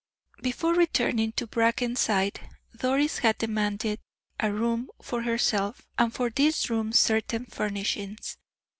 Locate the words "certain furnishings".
6.91-8.35